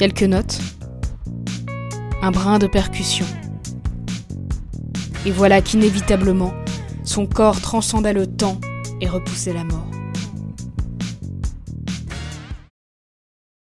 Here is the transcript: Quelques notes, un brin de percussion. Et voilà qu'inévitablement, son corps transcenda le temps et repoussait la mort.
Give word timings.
Quelques 0.00 0.22
notes, 0.22 0.58
un 2.22 2.30
brin 2.30 2.58
de 2.58 2.66
percussion. 2.66 3.26
Et 5.26 5.30
voilà 5.30 5.60
qu'inévitablement, 5.60 6.54
son 7.04 7.26
corps 7.26 7.60
transcenda 7.60 8.14
le 8.14 8.26
temps 8.26 8.58
et 9.02 9.08
repoussait 9.08 9.52
la 9.52 9.62
mort. 9.64 9.90